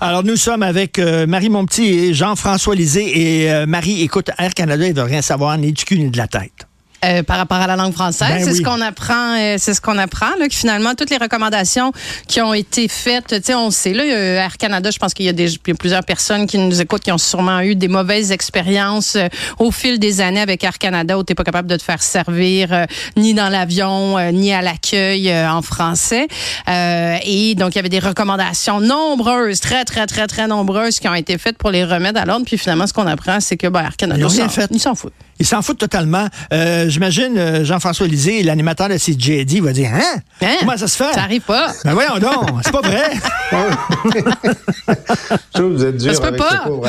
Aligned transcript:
Alors, 0.00 0.22
nous 0.22 0.36
sommes 0.36 0.62
avec 0.62 0.98
euh, 0.98 1.26
Marie 1.26 1.48
Monpetit 1.48 1.88
et 1.88 2.14
Jean-François 2.14 2.74
Lisée. 2.74 3.42
Et 3.42 3.52
euh, 3.52 3.66
Marie, 3.66 4.02
écoute, 4.02 4.30
Air 4.38 4.54
Canada, 4.54 4.86
il 4.86 4.94
ne 4.94 5.00
veut 5.00 5.06
rien 5.06 5.22
savoir 5.22 5.58
ni 5.58 5.72
du 5.72 5.84
cul 5.84 5.98
ni 5.98 6.10
de 6.10 6.16
la 6.16 6.28
tête. 6.28 6.67
Euh, 7.04 7.22
par 7.22 7.36
rapport 7.36 7.58
à 7.58 7.68
la 7.68 7.76
langue 7.76 7.92
française. 7.92 8.28
Ben 8.28 8.42
c'est 8.42 8.50
oui. 8.50 8.56
ce 8.56 8.62
qu'on 8.62 8.80
apprend, 8.80 9.36
euh, 9.38 9.54
c'est 9.56 9.72
ce 9.72 9.80
qu'on 9.80 9.98
apprend 9.98 10.34
là, 10.40 10.48
que 10.48 10.54
finalement 10.54 10.96
toutes 10.96 11.10
les 11.10 11.16
recommandations 11.16 11.92
qui 12.26 12.40
ont 12.40 12.52
été 12.52 12.88
faites, 12.88 13.28
tu 13.28 13.40
sais, 13.40 13.54
on 13.54 13.70
sait 13.70 13.92
là, 13.92 14.02
euh, 14.02 14.38
Air 14.40 14.56
Canada, 14.56 14.90
je 14.90 14.98
pense 14.98 15.14
qu'il 15.14 15.24
y 15.24 15.28
a 15.28 15.32
des 15.32 15.54
y 15.54 15.70
a 15.70 15.74
plusieurs 15.74 16.02
personnes 16.02 16.48
qui 16.48 16.58
nous 16.58 16.80
écoutent 16.80 17.04
qui 17.04 17.12
ont 17.12 17.18
sûrement 17.18 17.60
eu 17.60 17.76
des 17.76 17.86
mauvaises 17.86 18.32
expériences 18.32 19.14
euh, 19.14 19.28
au 19.60 19.70
fil 19.70 20.00
des 20.00 20.20
années 20.20 20.40
avec 20.40 20.64
Air 20.64 20.76
Canada 20.78 21.16
où 21.16 21.22
t'es 21.22 21.36
pas 21.36 21.44
capable 21.44 21.68
de 21.68 21.76
te 21.76 21.82
faire 21.84 22.02
servir 22.02 22.72
euh, 22.72 22.84
ni 23.16 23.32
dans 23.32 23.48
l'avion 23.48 24.18
euh, 24.18 24.32
ni 24.32 24.52
à 24.52 24.60
l'accueil 24.60 25.30
euh, 25.30 25.48
en 25.48 25.62
français. 25.62 26.26
Euh, 26.68 27.16
et 27.22 27.54
donc 27.54 27.74
il 27.74 27.76
y 27.76 27.78
avait 27.78 27.88
des 27.90 28.00
recommandations 28.00 28.80
nombreuses, 28.80 29.60
très 29.60 29.84
très 29.84 30.08
très 30.08 30.26
très 30.26 30.48
nombreuses 30.48 30.98
qui 30.98 31.06
ont 31.06 31.14
été 31.14 31.38
faites 31.38 31.58
pour 31.58 31.70
les 31.70 31.84
remettre 31.84 32.20
à 32.20 32.24
l'ordre. 32.24 32.44
Puis 32.44 32.58
finalement, 32.58 32.88
ce 32.88 32.92
qu'on 32.92 33.06
apprend, 33.06 33.38
c'est 33.38 33.56
que 33.56 33.68
ben, 33.68 33.82
Air 33.82 33.96
Canada, 33.96 34.26
Ils 34.28 34.80
s'en- 34.80 34.96
fait. 34.96 35.12
Ils 35.40 35.46
s'en 35.46 35.56
foutent. 35.60 35.60
Il 35.60 35.62
s'en 35.62 35.62
fout 35.62 35.78
totalement. 35.78 36.26
Euh, 36.52 36.88
J'imagine 36.88 37.36
euh, 37.38 37.64
Jean-François 37.64 38.06
Lisée, 38.06 38.42
l'animateur 38.42 38.88
de 38.88 38.96
CJD, 38.96 39.60
va 39.62 39.72
dire 39.72 39.90
Hein? 39.94 40.20
Hein? 40.42 40.56
Comment 40.60 40.76
ça 40.76 40.86
se 40.88 40.96
fait? 40.96 41.12
Ça 41.14 41.22
arrive 41.22 41.42
pas. 41.42 41.72
Ben 41.84 41.92
voyons 41.94 42.18
donc, 42.18 42.48
c'est 42.64 42.72
pas 42.72 42.80
vrai. 42.80 43.10
Je 43.52 45.36
trouve 45.52 45.70
que 45.72 45.76
vous 45.76 45.84
êtes 45.84 45.96
dur 45.96 46.10
Ça 46.14 46.16
se 46.16 46.20
peut 46.20 46.26
avec 46.28 46.40
pas. 46.40 46.62
pauvre. 46.66 46.86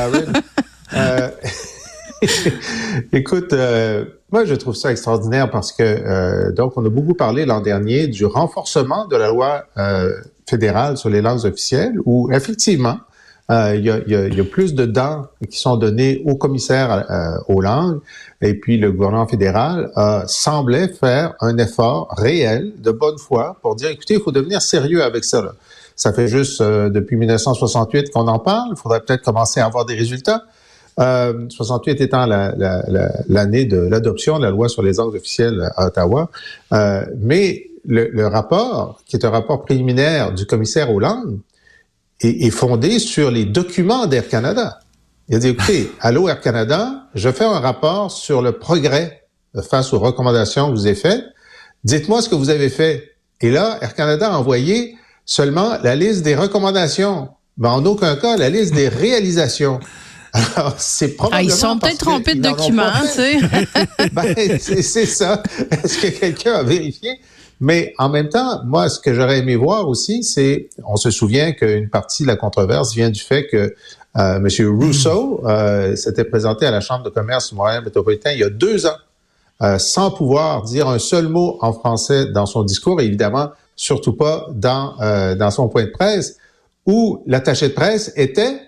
Euh, 0.93 1.29
écoute, 3.13 3.53
euh, 3.53 4.05
moi 4.31 4.45
je 4.45 4.55
trouve 4.55 4.75
ça 4.75 4.91
extraordinaire 4.91 5.49
parce 5.49 5.71
que 5.71 5.83
euh, 5.83 6.51
donc 6.51 6.73
on 6.77 6.85
a 6.85 6.89
beaucoup 6.89 7.13
parlé 7.13 7.45
l'an 7.45 7.61
dernier 7.61 8.07
du 8.07 8.25
renforcement 8.25 9.07
de 9.07 9.15
la 9.15 9.29
loi 9.29 9.65
euh, 9.77 10.11
fédérale 10.49 10.97
sur 10.97 11.09
les 11.09 11.21
langues 11.21 11.45
officielles, 11.45 11.93
où 12.05 12.31
effectivement 12.31 12.97
euh, 13.51 13.75
il 13.75 13.85
y, 13.85 13.89
a, 13.89 13.99
il 14.05 14.11
y 14.11 14.15
a- 14.15 14.27
il 14.27 14.35
y 14.37 14.41
a 14.41 14.43
plus 14.43 14.73
de 14.75 14.85
dents 14.85 15.25
qui 15.49 15.57
sont 15.59 15.75
données 15.77 16.21
au 16.25 16.35
commissaire 16.35 17.05
euh, 17.09 17.37
aux 17.47 17.61
langues, 17.61 17.99
et 18.41 18.53
puis 18.53 18.77
le 18.77 18.91
gouvernement 18.91 19.27
fédéral 19.27 19.91
euh, 19.97 20.21
semblait 20.27 20.87
faire 20.87 21.33
un 21.41 21.57
effort 21.57 22.13
réel, 22.17 22.73
de 22.77 22.91
bonne 22.91 23.17
foi, 23.17 23.57
pour 23.61 23.75
dire 23.75 23.89
écoutez, 23.89 24.15
il 24.15 24.21
faut 24.21 24.31
devenir 24.31 24.61
sérieux 24.61 25.03
avec 25.03 25.23
ça. 25.25 25.41
Là. 25.41 25.51
Ça 25.95 26.13
fait 26.13 26.27
juste 26.29 26.61
euh, 26.61 26.89
depuis 26.89 27.17
1968 27.17 28.11
qu'on 28.11 28.27
en 28.27 28.39
parle. 28.39 28.69
Il 28.71 28.77
faudrait 28.77 29.01
peut-être 29.01 29.23
commencer 29.23 29.59
à 29.59 29.65
avoir 29.65 29.85
des 29.85 29.95
résultats. 29.95 30.43
Euh, 30.99 31.47
68 31.49 32.01
étant 32.01 32.25
la- 32.25 32.53
la- 32.57 32.83
la- 32.87 33.11
l'année 33.27 33.65
de 33.65 33.77
l'adoption 33.77 34.37
de 34.39 34.43
la 34.43 34.51
loi 34.51 34.67
sur 34.69 34.81
les 34.83 34.93
langues 34.93 35.15
officielles 35.15 35.69
à 35.75 35.87
Ottawa. 35.87 36.29
Euh, 36.73 37.05
mais 37.21 37.67
le, 37.85 38.09
le 38.09 38.27
rapport, 38.27 39.01
qui 39.05 39.15
est 39.15 39.25
un 39.25 39.29
rapport 39.29 39.61
préliminaire 39.63 40.33
du 40.33 40.45
commissaire 40.45 40.91
langues, 40.91 41.39
est, 42.21 42.45
est 42.45 42.49
fondé 42.49 42.99
sur 42.99 43.31
les 43.31 43.45
documents 43.45 44.07
d'Air 44.07 44.27
Canada. 44.27 44.79
Il 45.29 45.35
a 45.35 45.39
dit, 45.39 45.49
écoutez, 45.49 45.91
allô 46.01 46.27
Air 46.27 46.41
Canada, 46.41 47.03
je 47.13 47.31
fais 47.31 47.43
un 47.45 47.59
rapport 47.59 48.11
sur 48.11 48.41
le 48.41 48.53
progrès 48.53 49.27
face 49.69 49.93
aux 49.93 49.99
recommandations 49.99 50.69
que 50.69 50.75
vous 50.75 50.87
ai 50.87 50.95
faites. 50.95 51.23
Dites-moi 51.83 52.23
ce 52.23 52.29
que 52.29 52.35
vous 52.35 52.49
avez 52.49 52.69
fait. 52.69 53.11
Et 53.39 53.51
là, 53.51 53.77
Air 53.81 53.93
Canada 53.93 54.33
a 54.33 54.37
envoyé 54.39 54.95
seulement 55.25 55.77
la 55.83 55.95
liste 55.95 56.23
des 56.23 56.33
recommandations, 56.35 57.29
mais 57.59 57.67
en 57.67 57.85
aucun 57.85 58.15
cas 58.15 58.37
la 58.37 58.49
liste 58.49 58.73
des 58.73 58.89
réalisations. 58.89 59.79
Alors, 60.33 60.73
c'est 60.79 61.11
Ah, 61.11 61.17
probablement 61.17 61.49
ils 61.49 61.55
sont 61.55 61.77
peut-être 61.77 61.99
trompés 61.99 62.33
de 62.35 62.41
documents, 62.41 62.91
tu 63.01 63.07
sais. 63.07 63.37
Ben, 64.11 64.35
c'est 64.59 64.81
c'est 64.81 65.05
ça. 65.05 65.43
Est-ce 65.71 65.99
que 65.99 66.07
quelqu'un 66.07 66.53
a 66.53 66.63
vérifié? 66.63 67.19
Mais 67.61 67.93
en 67.97 68.09
même 68.09 68.29
temps, 68.29 68.63
moi, 68.65 68.89
ce 68.89 68.99
que 68.99 69.13
j'aurais 69.13 69.39
aimé 69.39 69.55
voir 69.55 69.87
aussi, 69.87 70.23
c'est, 70.23 70.69
on 70.85 70.95
se 70.95 71.11
souvient 71.11 71.51
qu'une 71.51 71.89
partie 71.89 72.23
de 72.23 72.27
la 72.27 72.37
controverse 72.37 72.93
vient 72.93 73.09
du 73.09 73.19
fait 73.19 73.47
que 73.47 73.75
euh, 74.17 74.37
M. 74.37 74.47
Rousseau 74.79 75.41
euh, 75.45 75.95
s'était 75.95 76.23
présenté 76.25 76.65
à 76.65 76.71
la 76.71 76.81
Chambre 76.81 77.03
de 77.03 77.09
commerce 77.09 77.49
du 77.49 77.55
Montréal 77.55 77.83
métropolitain 77.83 78.31
il 78.31 78.39
y 78.39 78.43
a 78.43 78.49
deux 78.49 78.85
ans, 78.85 78.97
euh, 79.61 79.77
sans 79.77 80.11
pouvoir 80.11 80.63
dire 80.63 80.87
un 80.87 80.99
seul 80.99 81.27
mot 81.27 81.57
en 81.61 81.73
français 81.73 82.25
dans 82.27 82.45
son 82.45 82.63
discours, 82.63 82.99
et 83.01 83.05
évidemment, 83.05 83.49
surtout 83.75 84.13
pas 84.13 84.47
dans, 84.53 84.95
euh, 85.01 85.35
dans 85.35 85.51
son 85.51 85.67
point 85.69 85.83
de 85.85 85.91
presse, 85.91 86.37
où 86.85 87.23
l'attaché 87.27 87.69
de 87.69 87.73
presse 87.73 88.11
était... 88.15 88.61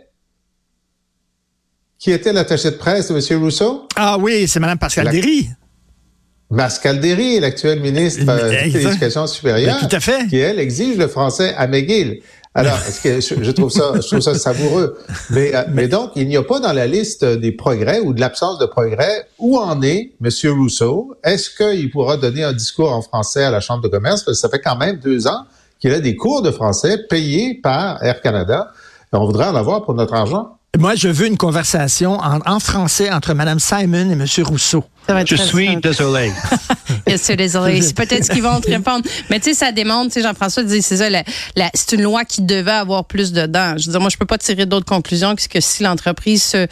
Qui 1.98 2.12
était 2.12 2.34
l'attaché 2.34 2.72
de 2.72 2.78
presse 2.78 3.12
de 3.12 3.34
M. 3.34 3.44
Rousseau? 3.44 3.88
Ah 3.96 4.18
oui, 4.20 4.48
c'est 4.48 4.60
Mme 4.60 4.80
Pascal 4.80 5.06
La- 5.06 5.12
Derry. 5.12 5.50
Pascal 6.56 7.00
Derry, 7.00 7.40
l'actuel 7.40 7.80
ministre 7.80 8.24
euh, 8.28 8.66
de 8.66 8.78
l'Éducation 8.78 9.26
supérieure, 9.28 9.78
Ben, 9.80 9.88
tout 9.88 9.96
à 9.96 10.00
fait. 10.00 10.28
qui, 10.28 10.38
elle, 10.38 10.60
exige 10.60 10.98
le 10.98 11.08
français 11.08 11.54
à 11.56 11.68
McGill. 11.68 12.22
Alors, 12.54 12.78
est-ce 12.86 13.02
que 13.02 13.44
je, 13.44 13.52
trouve 13.52 13.72
ça, 13.72 13.94
je 13.96 14.06
trouve 14.06 14.20
ça 14.20 14.36
savoureux. 14.36 14.98
Mais, 15.30 15.56
euh, 15.56 15.64
mais 15.72 15.88
donc, 15.88 16.12
il 16.18 16.28
n'y 16.28 16.36
a 16.36 16.44
pas 16.44 16.60
dans 16.60 16.74
la 16.74 16.86
liste 16.86 17.24
des 17.24 17.54
progrès 17.54 18.02
ou 18.02 18.14
de 18.14 18.20
l'absence 18.20 18.60
de 18.60 18.66
progrès 18.66 19.28
où 19.40 19.58
en 19.58 19.82
est 19.82 20.12
M. 20.22 20.30
Rousseau? 20.54 21.16
Est-ce 21.24 21.50
qu'il 21.50 21.90
pourra 21.90 22.18
donner 22.18 22.44
un 22.44 22.52
discours 22.52 22.92
en 22.92 23.02
français 23.02 23.46
à 23.46 23.52
la 23.52 23.62
Chambre 23.62 23.84
de 23.84 23.88
commerce? 23.88 24.24
Parce 24.24 24.38
que 24.38 24.42
ça 24.42 24.50
fait 24.50 24.60
quand 24.60 24.76
même 24.76 24.98
deux 24.98 25.28
ans 25.28 25.46
qu'il 25.80 25.94
a 25.94 26.02
des 26.02 26.18
cours 26.18 26.42
de 26.42 26.52
français 26.52 26.98
payés 27.10 27.60
par 27.62 28.04
Air 28.04 28.22
Canada. 28.22 28.72
Et 29.14 29.16
on 29.16 29.26
voudrait 29.26 29.48
en 29.48 29.56
avoir 29.56 29.86
pour 29.86 29.94
notre 29.94 30.14
argent. 30.14 30.58
Moi, 30.80 30.96
je 30.96 31.10
veux 31.10 31.28
une 31.28 31.36
conversation 31.38 32.14
en, 32.14 32.40
en 32.46 32.60
français 32.62 33.12
entre 33.12 33.34
Mme 33.34 33.60
Simon 33.60 34.10
et 34.10 34.14
M. 34.14 34.26
Rousseau. 34.46 34.86
Ça 35.06 35.14
va 35.14 35.22
être 35.22 35.28
Je 35.28 35.36
suis 35.36 35.68
simple. 35.68 35.82
désolé. 35.82 36.32
Yes, 37.08 37.22
c'est 37.24 37.36
désolé. 37.36 37.82
C'est 37.82 37.96
peut-être 37.96 38.24
ce 38.26 38.32
qu'ils 38.32 38.44
vont 38.44 38.62
te 38.62 38.70
répondre. 38.70 39.04
Mais 39.30 39.40
tu 39.40 39.50
sais, 39.50 39.54
ça 39.56 39.72
démontre, 39.72 40.14
tu 40.14 40.22
sais, 40.22 40.22
Jean-François 40.28 40.64
dit, 40.64 40.82
c'est 40.82 40.98
ça, 40.98 41.10
la- 41.10 41.24
la- 41.56 41.70
c'est 41.74 41.94
une 41.94 42.04
loi 42.04 42.24
qui 42.26 42.42
devait 42.42 42.72
avoir 42.72 43.06
plus 43.06 43.34
de 43.34 43.46
dents. 43.48 43.76
Je 43.78 43.88
veux 43.88 43.92
dire, 43.92 44.00
moi, 44.00 44.10
je 44.10 44.18
peux 44.18 44.26
pas 44.26 44.38
tirer 44.38 44.66
d'autres 44.66 44.86
conclusions 44.86 45.36
que, 45.36 45.46
que 45.48 45.60
si 45.60 45.84
l'entreprise 45.84 46.44
se 46.44 46.68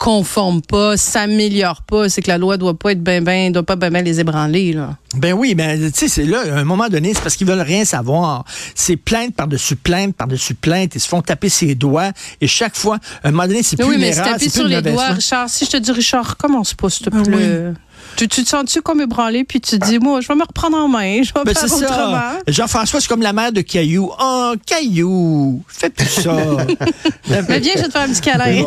conforme 0.00 0.62
pas, 0.62 0.96
s'améliore 0.96 1.82
pas, 1.82 2.08
c'est 2.08 2.22
que 2.22 2.28
la 2.28 2.38
loi 2.38 2.56
doit 2.56 2.76
pas 2.76 2.92
être 2.92 3.02
ben 3.02 3.22
ben, 3.22 3.52
doit 3.52 3.62
pas 3.62 3.76
ben 3.76 3.92
ben 3.92 4.02
les 4.02 4.18
ébranler, 4.18 4.72
là. 4.72 4.96
Ben 5.14 5.34
oui, 5.34 5.54
mais 5.54 5.76
tu 5.90 5.90
sais, 5.92 6.08
c'est 6.08 6.24
là, 6.24 6.40
à 6.54 6.60
un 6.60 6.64
moment 6.64 6.88
donné, 6.88 7.12
c'est 7.12 7.20
parce 7.20 7.36
qu'ils 7.36 7.46
veulent 7.46 7.60
rien 7.60 7.84
savoir. 7.84 8.46
C'est 8.74 8.96
plainte 8.96 9.34
par-dessus 9.34 9.76
plainte 9.76 10.16
par-dessus 10.16 10.54
plainte. 10.54 10.94
Ils 10.94 11.00
se 11.00 11.08
font 11.08 11.20
taper 11.20 11.50
ses 11.50 11.74
doigts. 11.74 12.12
Et 12.40 12.46
chaque 12.46 12.76
fois, 12.76 12.98
à 13.22 13.28
un 13.28 13.30
moment 13.30 13.46
donné, 13.46 13.62
c'est 13.62 13.76
plus 13.76 13.88
oui, 13.88 13.94
une 13.96 14.00
mais 14.00 14.16
erreur, 14.16 14.26
c'est 14.38 14.46
plus 14.46 14.50
sur 14.50 14.66
une 14.66 14.68
les 14.68 14.82
doigts. 14.82 15.08
Richard, 15.08 15.50
si 15.50 15.66
je 15.66 15.72
te 15.72 15.76
dis, 15.76 15.92
Richard, 15.92 16.38
commence 16.38 16.72
pas, 16.72 16.88
s'il 16.88 17.04
te 17.04 17.10
Ah 17.14 17.22
plaît. 17.22 17.72
Tu, 18.20 18.28
tu 18.28 18.44
te 18.44 18.48
sens-tu 18.50 18.82
comme 18.82 19.00
ébranlé, 19.00 19.44
puis 19.44 19.62
tu 19.62 19.78
te 19.78 19.84
dis, 19.86 19.98
moi, 19.98 20.20
je 20.20 20.28
vais 20.28 20.34
me 20.34 20.42
reprendre 20.44 20.76
en 20.76 20.88
main, 20.88 21.22
je 21.22 21.32
vais 21.32 21.40
Ben 21.42 21.54
faire 21.54 21.64
autrement. 21.72 22.20
Jean-François, 22.46 23.00
c'est 23.00 23.08
comme 23.08 23.22
la 23.22 23.32
mère 23.32 23.50
de 23.50 23.62
Caillou. 23.62 24.10
Oh, 24.20 24.52
Caillou, 24.66 25.62
fais 25.66 25.88
plus 25.88 26.04
ça. 26.06 26.36
Mais 27.30 27.40
viens, 27.60 27.72
je 27.76 27.80
vais 27.82 27.86
te 27.88 27.92
faire 27.92 28.02
un 28.02 28.08
petit 28.08 28.20
câlin. 28.20 28.64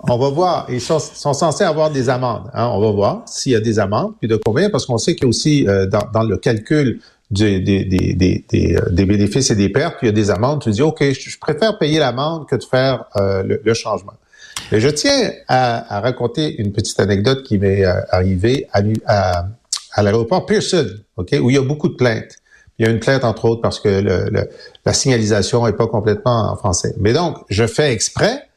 on 0.00 0.18
va 0.18 0.28
voir. 0.28 0.66
Ils 0.68 0.80
sont, 0.82 0.98
sont 0.98 1.32
censés 1.32 1.64
avoir 1.64 1.90
des 1.90 2.10
amendes. 2.10 2.50
hein. 2.52 2.66
On 2.74 2.80
va 2.80 2.90
voir 2.90 3.22
s'il 3.26 3.52
y 3.52 3.56
a 3.56 3.60
des 3.60 3.78
amendes, 3.78 4.12
puis 4.18 4.28
de 4.28 4.36
combien, 4.36 4.68
parce 4.68 4.84
qu'on 4.84 4.98
sait 4.98 5.14
qu'il 5.14 5.24
y 5.24 5.26
a 5.26 5.28
aussi 5.30 5.66
euh, 5.66 5.86
dans, 5.86 6.02
dans 6.12 6.22
le 6.22 6.36
calcul 6.36 7.00
du- 7.30 7.60
des, 7.62 7.84
des, 7.84 8.12
des, 8.14 8.44
des, 8.46 8.76
euh, 8.76 8.90
des 8.90 9.06
bénéfices 9.06 9.50
et 9.50 9.54
des 9.56 9.70
pertes, 9.70 9.96
il 10.02 10.06
y 10.06 10.08
a 10.10 10.12
des 10.12 10.30
amendes. 10.30 10.60
Tu 10.62 10.70
dis, 10.70 10.82
OK, 10.82 11.02
je, 11.02 11.30
je 11.30 11.38
préfère 11.38 11.78
payer 11.78 11.98
l'amende 11.98 12.46
que 12.46 12.56
de 12.56 12.64
faire 12.64 13.04
euh, 13.16 13.42
le, 13.42 13.60
le 13.64 13.74
changement. 13.74 14.12
Je 14.72 14.88
tiens 14.88 15.32
à, 15.48 15.96
à 15.96 16.00
raconter 16.00 16.60
une 16.60 16.72
petite 16.72 17.00
anecdote 17.00 17.42
qui 17.42 17.58
m'est 17.58 17.84
euh, 17.84 18.00
arrivée 18.10 18.68
à, 18.72 18.82
à, 19.06 19.46
à 19.92 20.02
l'aéroport 20.02 20.44
Pearson, 20.46 20.86
OK, 21.16 21.34
où 21.40 21.50
il 21.50 21.54
y 21.54 21.58
a 21.58 21.62
beaucoup 21.62 21.88
de 21.88 21.94
plaintes. 21.94 22.36
Il 22.78 22.84
y 22.86 22.88
a 22.88 22.92
une 22.92 23.00
plainte, 23.00 23.24
entre 23.24 23.46
autres, 23.46 23.62
parce 23.62 23.80
que 23.80 23.88
le, 23.88 24.28
le- 24.30 24.48
la 24.84 24.92
signalisation 24.92 25.66
est 25.66 25.72
pas 25.72 25.86
complètement 25.88 26.52
en 26.52 26.56
français. 26.56 26.94
Mais 26.98 27.12
donc, 27.12 27.38
je 27.48 27.66
fais 27.66 27.92
exprès 27.92 28.48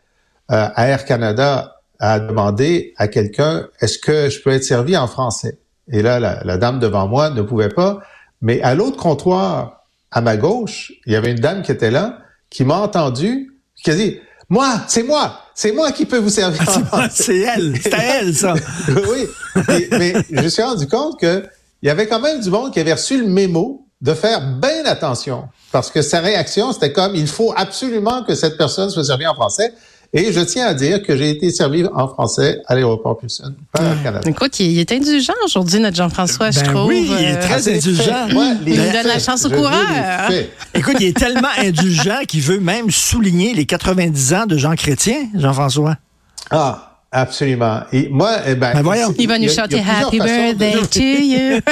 euh, 0.51 0.67
à 0.75 0.87
Air 0.87 1.05
Canada 1.05 1.77
à 1.99 2.19
demander 2.19 2.93
à 2.97 3.07
quelqu'un 3.07 3.67
est-ce 3.79 3.97
que 3.97 4.29
je 4.29 4.41
peux 4.41 4.51
être 4.51 4.63
servi 4.63 4.95
en 4.97 5.07
français? 5.07 5.57
Et 5.91 6.01
là, 6.01 6.19
la, 6.19 6.43
la 6.43 6.57
dame 6.57 6.79
devant 6.79 7.07
moi 7.07 7.29
ne 7.29 7.41
pouvait 7.41 7.69
pas. 7.69 7.99
Mais 8.41 8.61
à 8.61 8.75
l'autre 8.75 8.97
comptoir, 8.97 9.85
à 10.11 10.21
ma 10.21 10.35
gauche, 10.35 10.91
il 11.05 11.13
y 11.13 11.15
avait 11.15 11.31
une 11.31 11.39
dame 11.39 11.61
qui 11.61 11.71
était 11.71 11.91
là, 11.91 12.19
qui 12.49 12.63
m'a 12.65 12.77
entendu, 12.77 13.53
qui 13.75 13.91
a 13.91 13.95
dit 13.95 14.19
moi, 14.51 14.81
c'est 14.89 15.03
moi, 15.03 15.39
c'est 15.55 15.71
moi 15.71 15.93
qui 15.93 16.05
peux 16.05 16.17
vous 16.17 16.29
servir. 16.29 16.61
français. 16.61 17.23
c'est 17.23 17.39
elle, 17.39 17.73
c'est 17.81 17.93
à 17.93 18.19
elle, 18.19 18.35
ça. 18.35 18.53
oui, 18.89 19.25
mais, 19.65 19.87
mais 19.91 20.13
je 20.29 20.41
me 20.41 20.49
suis 20.49 20.61
rendu 20.61 20.87
compte 20.87 21.17
que 21.17 21.45
il 21.81 21.87
y 21.87 21.89
avait 21.89 22.05
quand 22.05 22.19
même 22.19 22.41
du 22.41 22.49
monde 22.49 22.73
qui 22.73 22.81
avait 22.81 22.91
reçu 22.91 23.17
le 23.17 23.27
mémo 23.27 23.87
de 24.01 24.13
faire 24.13 24.41
bien 24.41 24.83
attention 24.85 25.45
parce 25.71 25.89
que 25.89 26.01
sa 26.01 26.19
réaction 26.19 26.73
c'était 26.73 26.91
comme 26.91 27.15
il 27.15 27.27
faut 27.27 27.53
absolument 27.55 28.23
que 28.23 28.35
cette 28.35 28.57
personne 28.57 28.89
soit 28.89 29.05
servie 29.05 29.25
en 29.25 29.35
français 29.35 29.73
Et 30.13 30.33
je 30.33 30.41
tiens 30.41 30.65
à 30.67 30.73
dire 30.73 31.01
que 31.03 31.15
j'ai 31.15 31.29
été 31.29 31.51
servi 31.51 31.85
en 31.93 32.05
français 32.09 32.59
à 32.67 32.75
l'aéroport 32.75 33.17
Pearson 33.17 33.53
par 33.71 33.85
Air 33.85 34.03
Canada. 34.03 34.29
Écoute, 34.29 34.59
il 34.59 34.77
est 34.77 34.91
indulgent 34.91 35.31
aujourd'hui, 35.45 35.79
notre 35.79 35.95
Jean-François, 35.95 36.51
je 36.51 36.59
Ben 36.59 36.65
trouve. 36.67 36.87
oui, 36.89 37.09
il 37.09 37.25
est 37.27 37.37
très 37.39 37.61
C'est 37.61 37.75
indulgent. 37.77 38.27
Ouais, 38.35 38.55
Il 38.67 38.75
donne 38.75 38.85
faits. 38.91 39.05
la 39.05 39.19
chance 39.19 39.45
au 39.45 39.49
coureur. 39.49 39.85
Écoute, 40.73 40.95
il 40.99 41.07
est 41.07 41.17
tellement 41.17 41.47
indulgent 41.57 42.23
qu'il 42.27 42.41
veut 42.41 42.59
même 42.59 42.91
souligner 42.91 43.53
les 43.53 43.65
90 43.65 44.33
ans 44.33 44.45
de 44.47 44.57
Jean 44.57 44.75
Chrétien, 44.75 45.27
Jean-François. 45.33 45.95
Ah, 46.49 46.99
absolument. 47.13 47.79
Et 47.93 48.09
moi, 48.09 48.35
eh 48.45 48.55
ben, 48.55 48.73
Ben 48.73 48.81
voyons. 48.81 49.13
Il 49.17 49.29
va 49.29 49.39
nous 49.39 49.47
chanter 49.47 49.79
Happy 49.79 50.19
de- 50.19 50.23
Birthday 50.25 50.73
to 50.91 50.99
you. 50.99 51.61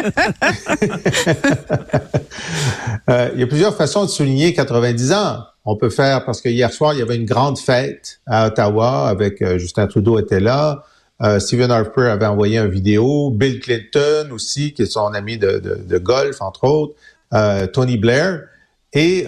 Euh, 3.10 3.30
il 3.34 3.40
y 3.40 3.44
a 3.44 3.48
plusieurs 3.48 3.76
façons 3.76 4.06
de 4.06 4.10
souligner 4.10 4.54
90 4.54 5.12
ans. 5.14 5.40
On 5.72 5.76
peut 5.76 5.92
faire, 5.92 6.26
parce 6.26 6.42
que 6.42 6.50
hier 6.50 6.74
soir, 6.74 6.96
il 6.96 7.00
y 7.00 7.02
avait 7.04 7.16
une 7.16 7.28
grande 7.28 7.60
fête 7.60 8.22
à 8.26 8.48
Ottawa 8.48 9.08
avec 9.08 9.40
euh, 9.44 9.60
Justin 9.60 9.86
Trudeau 9.86 10.18
était 10.18 10.40
là. 10.40 10.84
Euh, 11.22 11.38
Stephen 11.38 11.70
Harper 11.70 12.08
avait 12.08 12.26
envoyé 12.26 12.58
une 12.58 12.72
vidéo. 12.72 13.30
Bill 13.30 13.60
Clinton 13.60 14.30
aussi, 14.32 14.74
qui 14.74 14.82
est 14.82 14.88
son 14.88 15.14
ami 15.14 15.38
de, 15.38 15.98
golf, 16.00 16.42
entre 16.42 16.64
autres. 16.64 16.96
Euh, 17.36 17.68
Tony 17.68 18.00
Blair. 18.00 18.46
Et 18.94 19.28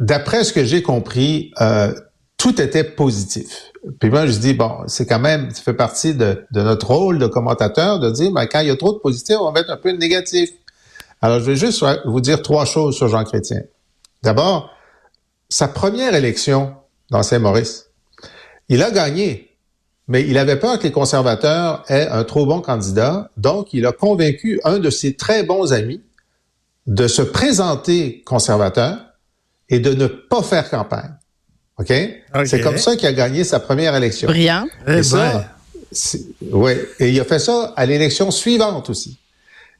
d'après 0.00 0.42
ce 0.42 0.52
que 0.52 0.64
j'ai 0.64 0.82
compris, 0.82 1.52
tout 2.36 2.60
était 2.60 2.82
positif. 2.82 3.70
Puis 4.00 4.10
moi, 4.10 4.26
je 4.26 4.36
dis, 4.36 4.54
bon, 4.54 4.78
c'est 4.88 5.06
quand 5.06 5.20
même, 5.20 5.48
ça 5.52 5.62
fait 5.62 5.74
partie 5.74 6.14
de, 6.14 6.44
de 6.50 6.60
notre 6.60 6.90
rôle 6.90 7.20
de 7.20 7.28
commentateur 7.28 8.00
de 8.00 8.10
dire, 8.10 8.32
ben, 8.32 8.46
quand 8.46 8.58
il 8.58 8.66
y 8.66 8.70
a 8.70 8.76
trop 8.76 8.94
de 8.94 8.98
positif, 8.98 9.36
on 9.38 9.44
va 9.44 9.52
mettre 9.52 9.70
un 9.70 9.76
peu 9.76 9.92
de 9.92 9.98
négatif. 9.98 10.50
Alors, 11.22 11.38
je 11.38 11.44
vais 11.44 11.56
juste 11.56 11.84
vous 12.04 12.20
dire 12.20 12.42
trois 12.42 12.64
choses 12.64 12.96
sur 12.96 13.06
Jean 13.06 13.22
Chrétien. 13.22 13.60
D'abord, 14.24 14.74
sa 15.54 15.68
première 15.68 16.16
élection 16.16 16.74
dans 17.12 17.22
Saint-Maurice, 17.22 17.90
il 18.68 18.82
a 18.82 18.90
gagné, 18.90 19.56
mais 20.08 20.22
il 20.22 20.36
avait 20.36 20.58
peur 20.58 20.80
que 20.80 20.82
les 20.82 20.90
conservateurs 20.90 21.84
aient 21.86 22.08
un 22.08 22.24
trop 22.24 22.44
bon 22.44 22.60
candidat, 22.60 23.30
donc 23.36 23.72
il 23.72 23.86
a 23.86 23.92
convaincu 23.92 24.60
un 24.64 24.80
de 24.80 24.90
ses 24.90 25.14
très 25.14 25.44
bons 25.44 25.72
amis 25.72 26.00
de 26.88 27.06
se 27.06 27.22
présenter 27.22 28.24
conservateur 28.26 28.96
et 29.68 29.78
de 29.78 29.94
ne 29.94 30.08
pas 30.08 30.42
faire 30.42 30.68
campagne. 30.68 31.14
OK? 31.78 31.92
C'est 32.46 32.60
comme 32.60 32.78
ça 32.78 32.96
qu'il 32.96 33.06
a 33.06 33.12
gagné 33.12 33.44
sa 33.44 33.60
première 33.60 33.94
élection. 33.94 34.26
Brillant. 34.26 34.66
Eh 34.88 34.94
Et 34.94 35.02
ça, 35.04 35.50
ben. 36.40 36.78
Et 36.98 37.10
il 37.10 37.20
a 37.20 37.24
fait 37.24 37.38
ça 37.38 37.72
à 37.76 37.86
l'élection 37.86 38.32
suivante 38.32 38.90
aussi. 38.90 39.20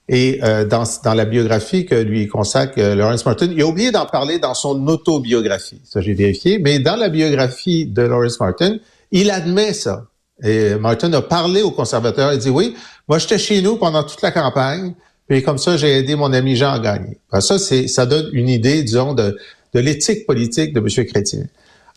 Et 0.08 0.40
euh, 0.42 0.64
dans, 0.66 0.84
dans 1.02 1.14
la 1.14 1.24
biographie 1.24 1.86
que 1.86 1.94
lui 1.94 2.28
consacre 2.28 2.74
euh, 2.78 2.94
Lawrence 2.94 3.24
Martin, 3.24 3.48
il 3.50 3.60
a 3.62 3.66
oublié 3.66 3.90
d'en 3.90 4.04
parler 4.04 4.38
dans 4.38 4.52
son 4.54 4.86
autobiographie. 4.86 5.80
Ça, 5.84 6.00
j'ai 6.02 6.12
vérifié. 6.12 6.58
Mais 6.58 6.78
dans 6.78 6.96
la 6.96 7.08
biographie 7.08 7.86
de 7.86 8.02
Lawrence 8.02 8.38
Martin, 8.38 8.76
il 9.12 9.30
admet 9.30 9.72
ça. 9.72 10.06
Et 10.42 10.74
Martin 10.74 11.12
a 11.14 11.22
parlé 11.22 11.62
aux 11.62 11.70
conservateurs. 11.70 12.32
Il 12.32 12.38
dit, 12.38 12.50
oui, 12.50 12.74
moi, 13.08 13.18
j'étais 13.18 13.38
chez 13.38 13.62
nous 13.62 13.76
pendant 13.76 14.02
toute 14.02 14.20
la 14.20 14.30
campagne. 14.30 14.94
Puis 15.26 15.42
comme 15.42 15.58
ça, 15.58 15.76
j'ai 15.78 15.98
aidé 15.98 16.16
mon 16.16 16.32
ami 16.34 16.54
Jean 16.54 16.72
à 16.72 16.78
gagner. 16.78 17.18
Ben, 17.32 17.40
ça, 17.40 17.58
ça 17.58 18.04
donne 18.04 18.28
une 18.32 18.48
idée, 18.50 18.82
disons, 18.82 19.14
de, 19.14 19.38
de 19.72 19.80
l'éthique 19.80 20.26
politique 20.26 20.74
de 20.74 20.80
M. 20.80 21.06
Chrétien. 21.06 21.44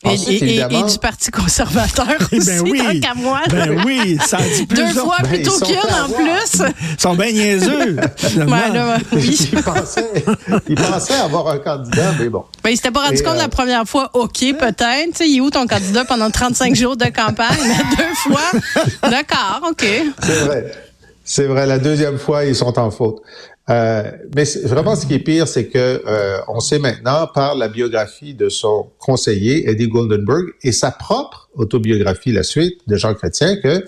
Et, 0.04 0.08
Ensuite, 0.10 0.28
et- 0.28 0.32
et- 0.46 0.48
évidemment, 0.60 0.86
et 0.86 0.92
du 0.92 0.98
Parti 1.00 1.30
conservateur 1.32 2.06
aussi, 2.32 2.46
Ben 2.46 2.60
oui. 2.60 2.78
tant 3.00 3.08
qu'à 3.08 3.14
moi. 3.14 3.40
Ben 3.50 3.82
oui, 3.84 4.16
ça 4.24 4.36
dit 4.36 4.64
plus 4.64 4.76
Deux 4.76 5.00
fois 5.00 5.16
Ben, 5.22 5.28
plutôt 5.28 5.52
ils 5.60 5.66
qu'une 5.66 5.76
en 5.92 6.08
plus. 6.08 6.62
Ils 6.92 7.00
sont 7.00 7.14
bien 7.16 7.32
niaiseux. 7.32 7.96
Ben 8.36 8.72
là, 8.72 8.98
oui. 9.12 9.36
il 9.52 9.60
pensait, 9.62 10.24
il 10.68 10.76
pensait 10.76 11.14
avoir 11.14 11.48
un 11.48 11.58
candidat, 11.58 12.12
mais 12.20 12.28
bon. 12.28 12.44
Ben, 12.62 12.70
il 12.70 12.76
s'était 12.76 12.92
pas 12.92 13.06
rendu 13.06 13.16
Et, 13.18 13.22
compte 13.24 13.34
euh, 13.34 13.38
la 13.38 13.48
première 13.48 13.84
fois, 13.88 14.10
OK, 14.14 14.38
peut-être. 14.38 15.06
Tu 15.10 15.16
sais, 15.16 15.28
il 15.28 15.38
est 15.38 15.40
où 15.40 15.50
ton 15.50 15.66
candidat 15.66 16.04
pendant 16.04 16.30
35 16.30 16.76
jours 16.76 16.96
de 16.96 17.06
campagne? 17.06 17.56
Mais 17.66 17.96
deux 17.96 18.14
fois, 18.32 18.80
d'accord, 19.10 19.62
OK. 19.68 19.84
C'est 20.22 20.32
vrai. 20.44 20.72
C'est 21.24 21.44
vrai. 21.46 21.66
La 21.66 21.78
deuxième 21.78 22.18
fois, 22.18 22.44
ils 22.44 22.54
sont 22.54 22.78
en 22.78 22.90
faute. 22.92 23.16
Euh, 23.70 24.10
mais 24.34 24.44
vraiment, 24.64 24.96
ce 24.96 25.04
qui 25.06 25.14
est 25.14 25.18
pire, 25.18 25.46
c'est 25.46 25.66
que 25.66 26.02
euh, 26.06 26.38
on 26.48 26.60
sait 26.60 26.78
maintenant 26.78 27.26
par 27.26 27.54
la 27.54 27.68
biographie 27.68 28.32
de 28.34 28.48
son 28.48 28.90
conseiller 28.98 29.68
Eddie 29.68 29.88
Goldenberg 29.88 30.46
et 30.62 30.72
sa 30.72 30.90
propre 30.90 31.50
autobiographie, 31.54 32.32
la 32.32 32.44
suite 32.44 32.80
de 32.86 32.96
Jean 32.96 33.12
Chrétien, 33.14 33.56
que 33.56 33.84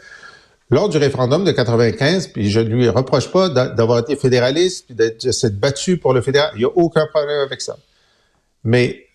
lors 0.68 0.88
du 0.88 0.98
référendum 0.98 1.44
de 1.44 1.50
95, 1.50 2.28
puis 2.28 2.50
je 2.50 2.60
ne 2.60 2.68
lui 2.68 2.88
reproche 2.90 3.32
pas 3.32 3.48
d'a- 3.48 3.68
d'avoir 3.68 4.00
été 4.00 4.16
fédéraliste, 4.16 4.84
puis 4.86 4.94
d'être 4.94 5.26
battu 5.58 5.96
pour 5.96 6.12
le 6.12 6.20
fédéral. 6.20 6.50
Il 6.54 6.58
n'y 6.58 6.64
a 6.64 6.76
aucun 6.76 7.06
problème 7.06 7.40
avec 7.40 7.60
ça. 7.62 7.76
Mais 8.64 9.06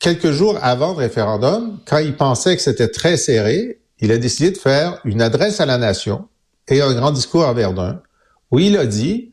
quelques 0.00 0.30
jours 0.30 0.58
avant 0.62 0.92
le 0.92 0.98
référendum, 0.98 1.78
quand 1.86 1.98
il 1.98 2.14
pensait 2.16 2.54
que 2.54 2.62
c'était 2.62 2.88
très 2.88 3.16
serré, 3.16 3.78
il 3.98 4.12
a 4.12 4.18
décidé 4.18 4.50
de 4.50 4.58
faire 4.58 5.00
une 5.04 5.22
adresse 5.22 5.60
à 5.60 5.66
la 5.66 5.78
nation 5.78 6.28
et 6.68 6.82
un 6.82 6.92
grand 6.92 7.12
discours 7.12 7.44
à 7.44 7.52
Verdun 7.54 8.00
où 8.50 8.58
il 8.58 8.76
a 8.76 8.84
dit 8.84 9.31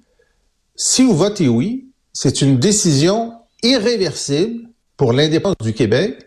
si 0.81 1.04
vous 1.04 1.14
votez 1.14 1.50
oui, 1.50 1.92
c'est 2.14 2.42
une 2.42 2.58
décision 2.58 3.34
irréversible 3.62 4.70
pour 4.96 5.12
l'indépendance 5.12 5.62
du 5.62 5.74
Québec 5.74 6.26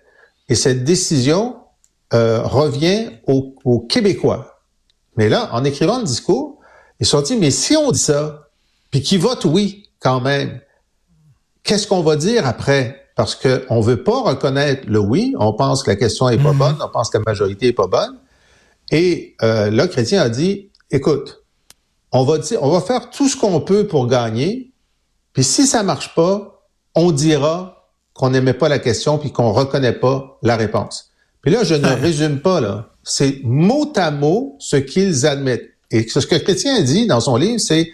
et 0.50 0.54
cette 0.54 0.84
décision 0.84 1.56
euh, 2.12 2.42
revient 2.42 3.12
aux, 3.26 3.54
aux 3.64 3.80
Québécois. 3.80 4.60
Mais 5.16 5.30
là, 5.30 5.48
en 5.52 5.64
écrivant 5.64 5.98
le 5.98 6.04
discours, 6.04 6.60
ils 7.00 7.06
se 7.06 7.12
sont 7.12 7.22
dit 7.22 7.36
mais 7.36 7.50
si 7.50 7.78
on 7.78 7.90
dit 7.92 7.98
ça, 7.98 8.50
puis 8.90 9.00
qu'ils 9.00 9.20
votent 9.20 9.46
oui 9.46 9.88
quand 10.00 10.20
même, 10.20 10.60
qu'est-ce 11.62 11.86
qu'on 11.86 12.02
va 12.02 12.16
dire 12.16 12.46
après? 12.46 13.08
Parce 13.16 13.34
qu'on 13.34 13.78
ne 13.78 13.82
veut 13.82 14.04
pas 14.04 14.20
reconnaître 14.20 14.82
le 14.86 14.98
oui, 14.98 15.34
on 15.38 15.54
pense 15.54 15.82
que 15.82 15.90
la 15.90 15.96
question 15.96 16.28
est 16.28 16.42
pas 16.42 16.52
bonne, 16.52 16.76
on 16.78 16.90
pense 16.90 17.08
que 17.08 17.16
la 17.16 17.24
majorité 17.26 17.68
est 17.68 17.72
pas 17.72 17.86
bonne. 17.86 18.18
Et 18.90 19.34
euh, 19.40 19.70
là, 19.70 19.88
Chrétien 19.88 20.20
a 20.20 20.28
dit, 20.28 20.70
écoute, 20.90 21.41
on 22.12 22.24
va 22.24 22.38
dire, 22.38 22.62
on 22.62 22.70
va 22.70 22.80
faire 22.80 23.10
tout 23.10 23.28
ce 23.28 23.36
qu'on 23.36 23.60
peut 23.60 23.86
pour 23.86 24.06
gagner, 24.06 24.72
puis 25.32 25.44
si 25.44 25.66
ça 25.66 25.82
marche 25.82 26.14
pas, 26.14 26.66
on 26.94 27.10
dira 27.10 27.88
qu'on 28.12 28.30
n'aimait 28.30 28.52
pas 28.54 28.68
la 28.68 28.78
question 28.78 29.18
puis 29.18 29.32
qu'on 29.32 29.52
reconnaît 29.52 29.94
pas 29.94 30.38
la 30.42 30.56
réponse. 30.56 31.10
Puis 31.40 31.50
là, 31.50 31.64
je 31.64 31.74
ne 31.74 31.88
résume 31.88 32.40
pas 32.40 32.60
là, 32.60 32.90
c'est 33.02 33.40
mot 33.42 33.90
à 33.96 34.10
mot 34.10 34.56
ce 34.58 34.76
qu'ils 34.76 35.26
admettent. 35.26 35.70
Et 35.90 36.06
ce 36.08 36.20
que 36.20 36.36
Chrétien 36.36 36.80
dit 36.82 37.06
dans 37.06 37.20
son 37.20 37.36
livre, 37.36 37.58
c'est 37.58 37.90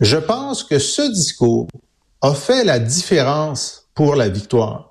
je 0.00 0.16
pense 0.16 0.64
que 0.64 0.78
ce 0.78 1.02
discours 1.10 1.68
a 2.20 2.34
fait 2.34 2.64
la 2.64 2.78
différence 2.78 3.88
pour 3.94 4.16
la 4.16 4.28
victoire. 4.28 4.90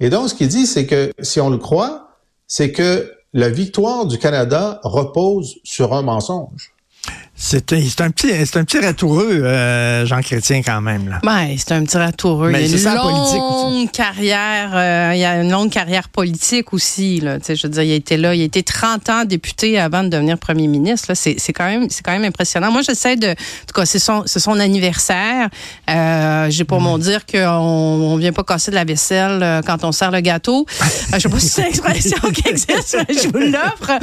Et 0.00 0.10
donc, 0.10 0.28
ce 0.28 0.34
qu'il 0.34 0.48
dit, 0.48 0.66
c'est 0.66 0.86
que 0.86 1.12
si 1.20 1.40
on 1.40 1.50
le 1.50 1.58
croit, 1.58 2.08
c'est 2.46 2.72
que 2.72 3.12
la 3.32 3.48
victoire 3.48 4.06
du 4.06 4.18
Canada 4.18 4.80
repose 4.82 5.56
sur 5.64 5.94
un 5.94 6.02
mensonge. 6.02 6.74
C'est 7.36 7.72
un, 7.72 7.78
un 7.78 8.10
petit, 8.10 8.28
c'est 8.46 8.58
un 8.58 8.64
petit 8.64 8.78
ratoureux, 8.78 9.42
euh, 9.42 10.06
Jean 10.06 10.20
Chrétien, 10.20 10.62
quand 10.62 10.80
même. 10.80 11.08
Là. 11.08 11.18
Ben, 11.24 11.56
c'est 11.58 11.72
un 11.72 11.82
petit 11.82 11.96
ratoureux. 11.96 12.50
Mais 12.50 12.64
il 12.64 12.80
y 12.80 12.86
a 12.86 12.92
une 12.92 13.00
politique 13.00 13.40
longue 13.40 13.90
carrière, 13.90 14.70
euh, 14.72 15.12
il 15.14 15.18
y 15.18 15.24
a 15.24 15.42
une 15.42 15.50
longue 15.50 15.70
carrière 15.70 16.08
politique 16.08 16.72
aussi. 16.72 17.18
Là. 17.20 17.38
Je 17.46 17.60
veux 17.64 17.68
dire, 17.68 17.82
il 17.82 17.90
a 17.90 17.96
été 17.96 18.16
là, 18.16 18.36
il 18.36 18.42
a 18.42 18.44
été 18.44 18.62
30 18.62 19.10
ans 19.10 19.24
député 19.24 19.80
avant 19.80 20.04
de 20.04 20.10
devenir 20.10 20.38
premier 20.38 20.68
ministre. 20.68 21.12
C'est, 21.14 21.36
quand 21.52 21.66
même, 21.66 21.88
c'est 21.90 22.04
quand 22.04 22.12
même 22.12 22.24
impressionnant. 22.24 22.70
Moi, 22.70 22.82
j'essaie 22.82 23.16
de, 23.16 23.30
en 23.30 23.66
tout 23.66 23.74
cas, 23.74 23.84
c'est 23.84 23.98
son, 23.98 24.22
c'est 24.26 24.40
son 24.40 24.60
anniversaire. 24.60 25.48
Euh, 25.90 26.46
j'ai 26.50 26.64
pas 26.64 26.78
mon 26.78 26.98
dire 26.98 27.26
qu'on 27.26 27.40
on 27.48 28.16
vient 28.16 28.32
pas 28.32 28.44
casser 28.44 28.70
de 28.70 28.76
la 28.76 28.84
vaisselle 28.84 29.60
quand 29.66 29.82
on 29.82 29.90
sert 29.90 30.12
le 30.12 30.20
gâteau. 30.20 30.66
Je 31.12 31.18
sais 31.18 31.28
pas 31.28 31.40
si 31.40 31.48
c'est 31.48 31.62
une 31.62 31.68
expression 31.68 32.18
qui 32.32 32.48
existe, 32.48 32.96
mais 33.08 33.14
je 33.14 33.28
vous 33.28 33.38
l'offre. 33.38 33.98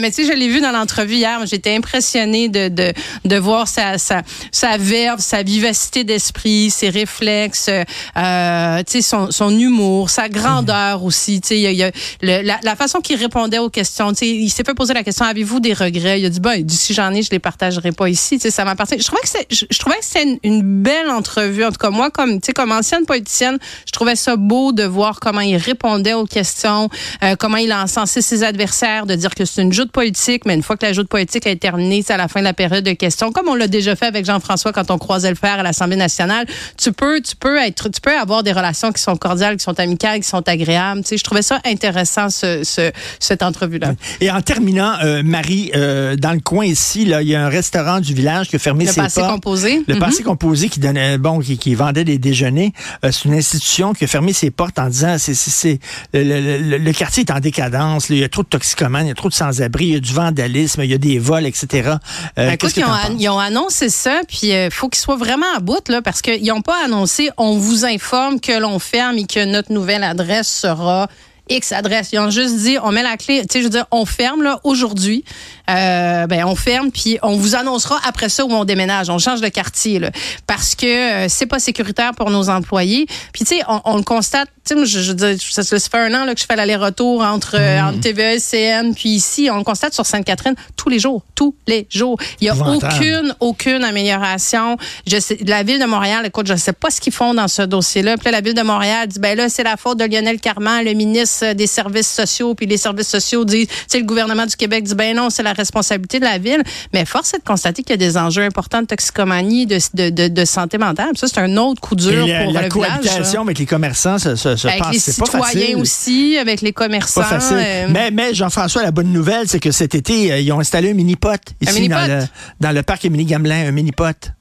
Mais 0.00 0.10
tu 0.10 0.24
sais, 0.24 0.32
je 0.32 0.38
l'ai 0.38 0.48
vu 0.48 0.62
dans 0.62 0.72
l'entrevue 0.72 1.16
hier. 1.16 1.38
J'étais 1.44 1.76
impressionnée 1.76 2.21
de, 2.26 2.68
de, 2.68 2.92
de 3.24 3.36
voir 3.36 3.68
sa, 3.68 3.98
sa, 3.98 4.22
sa 4.50 4.76
verve, 4.76 5.20
sa 5.20 5.42
vivacité 5.42 6.04
d'esprit, 6.04 6.70
ses 6.70 6.88
réflexes, 6.90 7.70
euh, 8.16 8.82
son, 9.00 9.30
son 9.30 9.58
humour, 9.58 10.10
sa 10.10 10.28
grandeur 10.28 11.04
aussi. 11.04 11.40
Sais, 11.44 11.56
il 11.56 11.62
y 11.62 11.66
a, 11.66 11.72
y 11.72 11.82
a 11.82 11.90
le- 12.22 12.42
la, 12.42 12.58
la 12.62 12.76
façon 12.76 13.00
qu'il 13.00 13.16
répondait 13.18 13.58
aux 13.58 13.70
questions. 13.70 14.12
Il 14.12 14.50
s'est 14.50 14.64
fait 14.64 14.74
poser 14.74 14.94
la 14.94 15.02
question 15.02 15.24
avez-vous 15.24 15.60
des 15.60 15.72
regrets? 15.72 16.20
Il 16.20 16.26
a 16.26 16.28
dit 16.30 16.40
ben, 16.40 16.68
si 16.68 16.94
j'en 16.94 17.12
ai, 17.12 17.22
je 17.22 17.30
les 17.30 17.38
partagerai 17.38 17.92
pas 17.92 18.08
ici. 18.08 18.38
Ça 18.38 18.64
m'appartient. 18.64 18.98
Je 18.98 19.04
trouvais 19.04 19.22
que 19.22 19.28
c'est, 19.28 19.46
je, 19.50 19.64
je 19.70 19.78
trouvais 19.78 19.96
que 19.96 20.04
c'était 20.04 20.24
une, 20.24 20.38
une 20.42 20.82
belle 20.82 21.10
entrevue. 21.10 21.64
En 21.64 21.70
tout 21.70 21.78
cas, 21.78 21.90
moi, 21.90 22.10
comme 22.10 22.40
comme 22.54 22.72
ancienne 22.72 23.06
politicienne, 23.06 23.58
je 23.86 23.92
trouvais 23.92 24.16
ça 24.16 24.36
beau 24.36 24.72
de 24.72 24.84
voir 24.84 25.20
comment 25.20 25.40
il 25.40 25.56
répondait 25.56 26.14
aux 26.14 26.26
questions, 26.26 26.88
euh, 27.22 27.34
comment 27.38 27.56
il 27.56 27.72
a 27.72 27.82
encensé 27.82 28.20
ses 28.22 28.42
adversaires, 28.42 29.06
de 29.06 29.14
dire 29.14 29.34
que 29.34 29.44
c'est 29.44 29.62
une 29.62 29.72
joute 29.72 29.90
politique, 29.90 30.44
mais 30.44 30.54
une 30.54 30.62
fois 30.62 30.76
que 30.76 30.84
la 30.86 30.92
joute 30.92 31.08
politique 31.08 31.46
est 31.46 31.56
terminée, 31.56 32.02
à 32.12 32.16
la 32.16 32.28
fin 32.28 32.40
de 32.40 32.44
la 32.44 32.52
période 32.54 32.84
de 32.84 32.92
questions, 32.92 33.32
comme 33.32 33.48
on 33.48 33.54
l'a 33.54 33.66
déjà 33.68 33.96
fait 33.96 34.06
avec 34.06 34.24
Jean-François 34.24 34.72
quand 34.72 34.90
on 34.90 34.98
croisait 34.98 35.30
le 35.30 35.36
fer 35.36 35.58
à 35.58 35.62
l'Assemblée 35.62 35.96
nationale. 35.96 36.46
Tu 36.80 36.92
peux, 36.92 37.20
tu 37.20 37.34
peux 37.36 37.58
être, 37.58 37.88
tu 37.88 38.00
peux 38.00 38.16
avoir 38.16 38.42
des 38.42 38.52
relations 38.52 38.92
qui 38.92 39.02
sont 39.02 39.16
cordiales, 39.16 39.56
qui 39.56 39.64
sont 39.64 39.78
amicales, 39.80 40.20
qui 40.20 40.28
sont 40.28 40.46
agréables. 40.48 41.02
Tu 41.02 41.08
sais, 41.08 41.16
je 41.18 41.24
trouvais 41.24 41.42
ça 41.42 41.60
intéressant 41.64 42.30
ce, 42.30 42.62
ce 42.64 42.92
cette 43.18 43.42
entrevue-là. 43.42 43.94
Et 44.20 44.30
en 44.30 44.40
terminant, 44.42 44.94
euh, 45.02 45.22
Marie, 45.24 45.70
euh, 45.74 46.16
dans 46.16 46.32
le 46.32 46.40
coin 46.40 46.64
ici, 46.64 47.04
là, 47.04 47.22
il 47.22 47.28
y 47.28 47.34
a 47.34 47.44
un 47.44 47.48
restaurant 47.48 48.00
du 48.00 48.14
village 48.14 48.48
qui 48.48 48.56
a 48.56 48.58
fermé 48.58 48.84
le 48.84 48.90
ses 48.92 49.00
passé 49.00 49.20
portes. 49.20 49.32
composé. 49.32 49.82
Le 49.88 49.94
Mhm. 49.94 50.00
passé 50.00 50.22
composé 50.22 50.68
qui 50.68 50.80
donnait, 50.80 51.18
bon, 51.18 51.38
qui, 51.40 51.56
qui 51.58 51.74
vendait 51.74 52.04
des 52.04 52.18
déjeuners. 52.18 52.72
Euh, 53.04 53.10
c'est 53.12 53.24
une 53.26 53.34
institution 53.34 53.92
qui 53.94 54.04
a 54.04 54.06
fermé 54.06 54.32
ses 54.32 54.50
portes 54.50 54.78
en 54.78 54.88
disant, 54.88 55.16
c'est, 55.18 55.34
c'est, 55.34 55.50
c'est- 55.50 55.78
le, 56.12 56.22
le- 56.22 56.58
le- 56.58 56.78
le 56.78 56.92
quartier 56.92 57.22
est 57.24 57.30
en 57.32 57.40
décadence. 57.40 58.08
là, 58.08 58.16
il 58.16 58.20
y 58.20 58.24
a 58.24 58.28
trop 58.28 58.42
de 58.42 58.48
toxicomanes, 58.48 59.06
il 59.06 59.08
y 59.08 59.12
a 59.12 59.14
trop 59.14 59.28
de 59.28 59.34
sans-abri, 59.34 59.86
il 59.86 59.92
y 59.94 59.96
a 59.96 60.00
du 60.00 60.12
vandalisme, 60.12 60.82
il 60.82 60.90
y 60.90 60.94
a 60.94 60.98
des 60.98 61.18
vols, 61.18 61.46
etc. 61.46 61.94
Euh, 62.38 62.46
Ben, 62.46 62.52
écoute, 62.52 62.72
ils 62.76 62.84
ont, 62.84 62.88
t'en 62.88 62.92
an- 62.94 62.98
penses? 63.08 63.16
ils 63.18 63.28
ont 63.28 63.38
annoncé 63.38 63.88
ça, 63.88 64.20
puis 64.28 64.48
il 64.48 64.70
faut 64.70 64.88
qu'ils 64.88 65.00
soient 65.00 65.16
vraiment 65.16 65.46
à 65.56 65.60
bout, 65.60 65.88
là, 65.88 66.02
parce 66.02 66.22
qu'ils 66.22 66.44
n'ont 66.46 66.62
pas 66.62 66.84
annoncé 66.84 67.30
on 67.38 67.56
vous 67.56 67.84
informe 67.84 68.40
que 68.40 68.58
l'on 68.58 68.78
ferme 68.78 69.18
et 69.18 69.26
que 69.26 69.44
notre 69.44 69.72
nouvelle 69.72 70.04
adresse 70.04 70.48
sera 70.48 71.08
X 71.48 71.72
adresse. 71.72 72.10
Ils 72.12 72.18
ont 72.20 72.30
juste 72.30 72.56
dit 72.58 72.76
on 72.82 72.92
met 72.92 73.02
la 73.02 73.16
clé, 73.16 73.40
tu 73.42 73.46
sais, 73.52 73.58
je 73.58 73.64
veux 73.64 73.70
dire, 73.70 73.86
on 73.90 74.04
ferme 74.06 74.42
là 74.42 74.60
aujourd'hui. 74.64 75.24
Euh, 75.72 76.26
ben, 76.26 76.44
on 76.44 76.54
ferme, 76.54 76.90
puis 76.90 77.18
on 77.22 77.36
vous 77.36 77.54
annoncera 77.54 77.98
après 78.06 78.28
ça 78.28 78.44
où 78.44 78.52
on 78.52 78.64
déménage. 78.64 79.08
On 79.10 79.18
change 79.18 79.40
de 79.40 79.48
quartier, 79.48 79.98
là, 79.98 80.10
parce 80.46 80.74
que 80.74 80.86
euh, 80.86 81.26
c'est 81.28 81.46
pas 81.46 81.58
sécuritaire 81.58 82.12
pour 82.14 82.30
nos 82.30 82.50
employés. 82.50 83.06
Puis, 83.32 83.44
tu 83.44 83.56
sais, 83.56 83.62
on, 83.68 83.80
on 83.84 83.96
le 83.96 84.02
constate. 84.02 84.48
Tu 84.64 84.74
sais, 84.74 84.86
je, 84.86 85.00
je, 85.00 85.62
ça, 85.62 85.78
fait 85.78 85.98
un 85.98 86.14
an 86.14 86.24
là, 86.24 86.34
que 86.34 86.40
je 86.40 86.46
fais 86.46 86.54
l'aller-retour 86.54 87.22
entre, 87.22 87.56
euh, 87.58 87.80
entre 87.80 88.00
TVA, 88.00 88.38
CN, 88.38 88.92
puis 88.94 89.08
ici, 89.08 89.48
on 89.50 89.56
le 89.56 89.64
constate 89.64 89.92
sur 89.92 90.06
Sainte-Catherine 90.06 90.54
tous 90.76 90.88
les 90.88 91.00
jours, 91.00 91.22
tous 91.34 91.54
les 91.66 91.86
jours. 91.90 92.16
Il 92.40 92.46
y 92.46 92.50
a 92.50 92.54
aucune, 92.54 93.34
aucune 93.40 93.82
amélioration. 93.82 94.76
Je 95.06 95.18
sais, 95.18 95.38
la 95.46 95.64
ville 95.64 95.80
de 95.80 95.86
Montréal, 95.86 96.24
écoute, 96.26 96.46
je 96.46 96.54
sais 96.54 96.72
pas 96.72 96.90
ce 96.90 97.00
qu'ils 97.00 97.12
font 97.12 97.34
dans 97.34 97.48
ce 97.48 97.62
dossier-là. 97.62 98.16
Puis 98.16 98.26
là, 98.26 98.30
la 98.32 98.40
ville 98.40 98.54
de 98.54 98.62
Montréal 98.62 99.08
dit, 99.08 99.18
ben 99.18 99.36
là, 99.36 99.48
c'est 99.48 99.64
la 99.64 99.76
faute 99.76 99.98
de 99.98 100.04
Lionel 100.04 100.38
Carman, 100.38 100.84
le 100.84 100.92
ministre 100.92 101.54
des 101.54 101.66
services 101.66 102.10
sociaux. 102.10 102.54
Puis 102.54 102.66
les 102.66 102.76
services 102.76 103.08
sociaux 103.08 103.44
disent, 103.44 103.66
tu 103.66 103.74
sais, 103.88 103.98
le 103.98 104.04
gouvernement 104.04 104.46
du 104.46 104.54
Québec 104.54 104.84
dit, 104.84 104.94
ben 104.94 105.16
non, 105.16 105.30
c'est 105.30 105.42
la 105.42 105.52
responsabilité 105.62 106.20
de 106.20 106.24
la 106.24 106.38
ville. 106.38 106.62
Mais 106.92 107.04
force 107.04 107.32
est 107.34 107.38
de 107.38 107.44
constater 107.44 107.82
qu'il 107.82 107.90
y 107.92 107.94
a 107.94 107.96
des 107.96 108.16
enjeux 108.16 108.42
importants 108.44 108.82
de 108.82 108.86
toxicomanie, 108.86 109.66
de, 109.66 109.78
de, 109.94 110.10
de, 110.10 110.28
de 110.28 110.44
santé 110.44 110.78
mentale. 110.78 111.08
Puis 111.10 111.18
ça, 111.18 111.28
c'est 111.28 111.40
un 111.40 111.56
autre 111.56 111.80
coup 111.80 111.96
dur 111.96 112.26
Et 112.26 112.44
pour 112.44 112.52
la 112.52 112.62
le 112.62 112.68
village. 112.68 112.68
cohabitation 112.72 113.42
avec 113.42 113.58
les 113.58 113.66
commerçants 113.66 114.18
se 114.18 114.28
Avec 114.66 114.78
passe. 114.82 114.92
les 114.92 114.98
C'est 114.98 115.18
pas 115.18 115.24
citoyens 115.26 115.42
facile. 115.52 115.76
aussi, 115.76 116.36
avec 116.38 116.60
les 116.60 116.72
commerçants. 116.72 117.20
Pas 117.22 117.26
facile. 117.26 117.56
euh, 117.58 117.86
Mais, 117.90 118.10
mais 118.10 118.34
Jean-François, 118.34 118.82
la 118.82 118.90
bonne 118.90 119.12
nouvelle, 119.12 119.48
c'est 119.48 119.60
que 119.60 119.70
cet 119.70 119.94
été, 119.94 120.32
euh, 120.32 120.38
ils 120.40 120.52
ont 120.52 120.60
installé 120.60 120.90
un 120.90 120.94
mini-pot 120.94 121.40
ici? 121.60 121.88
Dans, 121.88 122.06
le, 122.06 122.24
dans 122.60 122.72
le 122.72 122.82
parc 122.82 123.04
Émilie 123.04 123.24
Gamelin, 123.24 123.68
un 123.68 123.72
mini-pot. 123.72 124.32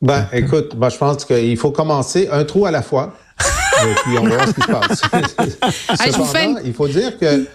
Ben, 0.00 0.26
écoute, 0.32 0.74
ben, 0.76 0.88
je 0.88 0.96
pense 0.96 1.24
qu'il 1.24 1.56
faut 1.56 1.70
commencer 1.70 2.28
un 2.32 2.44
trou 2.44 2.66
à 2.66 2.70
la 2.70 2.82
fois. 2.82 3.14
et 3.84 3.94
puis 4.04 4.18
on 4.18 4.24
va 4.24 4.36
voir 4.36 4.48
ce 4.48 4.52
qui 4.54 4.60
se 4.60 4.66
passe. 4.66 5.02
Allez, 6.00 6.12
je 6.12 6.16
vous 6.16 6.24
fais 6.24 6.44
une- 6.44 6.50
Cependant, 6.50 6.60
il 6.66 6.74
faut 6.74 6.88
dire 6.88 7.18
que 7.18 7.46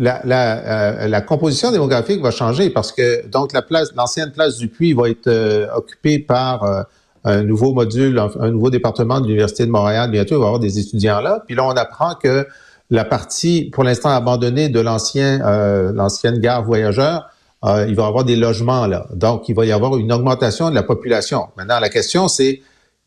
la, 0.00 0.20
la, 0.24 0.58
euh, 1.04 1.08
la 1.08 1.20
composition 1.20 1.70
démographique 1.70 2.22
va 2.22 2.30
changer 2.30 2.70
parce 2.70 2.90
que 2.90 3.26
donc 3.28 3.52
la 3.52 3.62
place, 3.62 3.90
l'ancienne 3.94 4.32
place 4.32 4.56
du 4.56 4.68
Puy 4.68 4.94
va 4.94 5.10
être 5.10 5.28
euh, 5.28 5.66
occupée 5.76 6.18
par 6.18 6.64
euh, 6.64 6.82
un 7.24 7.42
nouveau 7.42 7.74
module, 7.74 8.18
un, 8.18 8.50
nouveau 8.50 8.70
département 8.70 9.20
de 9.20 9.26
l'Université 9.26 9.66
de 9.66 9.70
Montréal. 9.70 10.10
Bientôt, 10.10 10.36
il 10.36 10.38
va 10.38 10.44
y 10.44 10.46
avoir 10.46 10.58
des 10.58 10.78
étudiants 10.78 11.20
là. 11.20 11.42
Puis 11.46 11.54
là, 11.54 11.64
on 11.66 11.72
apprend 11.72 12.14
que 12.14 12.46
la 12.88 13.04
partie, 13.04 13.70
pour 13.72 13.84
l'instant 13.84 14.08
abandonnée 14.08 14.70
de 14.70 14.80
l'ancien, 14.80 15.40
euh, 15.44 15.92
l'ancienne 15.92 16.38
gare 16.38 16.64
voyageurs, 16.64 17.28
euh, 17.64 17.84
il 17.86 17.94
va 17.94 18.04
y 18.04 18.06
avoir 18.06 18.24
des 18.24 18.36
logements 18.36 18.86
là. 18.86 19.06
Donc, 19.12 19.50
il 19.50 19.54
va 19.54 19.66
y 19.66 19.72
avoir 19.72 19.98
une 19.98 20.12
augmentation 20.12 20.70
de 20.70 20.74
la 20.74 20.82
population. 20.82 21.48
Maintenant, 21.56 21.78
la 21.78 21.90
question, 21.90 22.26
c'est 22.26 22.62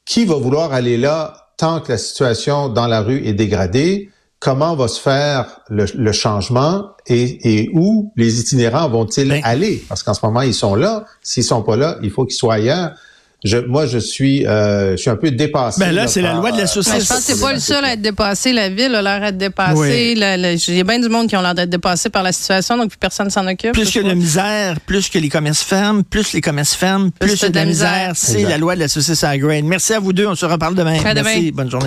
qui 0.06 0.26
va 0.26 0.36
vouloir 0.36 0.74
aller 0.74 0.98
là 0.98 1.34
tant 1.58 1.80
que 1.80 1.92
la 1.92 1.98
situation 1.98 2.70
dans 2.70 2.88
la 2.88 3.02
rue 3.02 3.26
est 3.26 3.34
dégradée? 3.34 4.10
Comment 4.44 4.76
va 4.76 4.90
se 4.90 5.00
faire 5.00 5.46
le, 5.70 5.86
le 5.96 6.12
changement 6.12 6.88
et, 7.08 7.62
et 7.62 7.70
où 7.74 8.12
les 8.18 8.42
itinérants 8.42 8.90
vont-ils 8.90 9.30
Ben- 9.30 9.42
aller? 9.44 9.82
Parce 9.88 10.04
qu'en 10.04 10.14
ce 10.14 10.20
moment, 10.26 10.42
ils 10.42 10.54
sont 10.54 10.76
là. 10.76 11.06
S'ils 11.22 11.46
sont 11.46 11.64
pas 11.64 11.78
là, 11.78 11.98
il 12.04 12.12
faut 12.12 12.26
qu'ils 12.26 12.36
soient 12.36 12.56
ailleurs. 12.56 12.92
Je, 13.46 13.58
moi, 13.58 13.86
je 13.88 13.98
suis, 13.98 14.48
euh, 14.48 14.92
je 14.92 15.02
suis 15.02 15.10
un 15.10 15.18
peu 15.18 15.30
dépassé. 15.30 15.78
Ben 15.82 15.92
là, 15.94 16.08
c'est 16.08 16.22
la 16.22 16.36
loi 16.36 16.54
de 16.54 16.58
la 16.58 16.64
euh, 16.64 16.66
saucisse. 16.66 16.94
Mais 16.94 17.02
je 17.02 17.08
pense 17.10 17.18
que 17.18 17.24
c'est 17.34 17.42
pas 17.42 17.52
le 17.52 17.60
seul 17.60 17.84
à 17.84 17.92
être 17.92 18.02
dépassé. 18.02 18.54
La 18.54 18.70
ville 18.70 18.96
a 18.96 19.02
l'air 19.02 19.20
d'être 19.20 19.38
dépassée. 19.38 19.74
Oui. 20.14 20.16
La- 20.16 20.38
la- 20.38 20.54
Il 20.54 20.74
y 20.76 20.80
a 20.80 20.84
bien 20.86 20.98
du 21.00 21.10
monde 21.10 21.28
qui 21.28 21.36
ont 21.36 21.42
l'air 21.42 21.54
d'être 21.54 21.70
dépassé 21.70 22.10
par 22.10 22.24
la 22.24 22.32
situation, 22.32 22.78
donc 22.78 22.88
plus 22.92 22.98
personne 22.98 23.30
s'en 23.30 23.46
occupe. 23.46 23.74
Plus 23.74 23.92
que 23.92 24.00
pas. 24.00 24.16
misère, 24.16 24.80
plus 24.86 25.10
que 25.10 25.20
les 25.20 25.28
commerces 25.28 25.62
ferment, 25.62 26.04
plus 26.04 26.32
les 26.32 26.40
commerces 26.40 26.74
ferment, 26.74 27.10
plus, 27.20 27.32
Plus 27.32 27.42
que 27.42 27.48
de 27.48 27.56
la 27.56 27.66
misère. 27.66 28.12
C'est 28.16 28.44
la 28.44 28.58
loi 28.58 28.76
de 28.76 28.80
la 28.80 28.88
saucisse 28.88 29.26
à 29.26 29.38
grain. 29.38 29.62
Merci 29.64 29.94
à 29.94 30.00
vous 30.00 30.14
deux. 30.14 30.26
On 30.26 30.36
se 30.36 30.46
reparle 30.46 30.76
demain. 30.76 31.00
À 31.04 31.14
demain. 31.14 31.24
Merci. 31.24 31.52
Bonne 31.52 31.70
journée. 31.70 31.82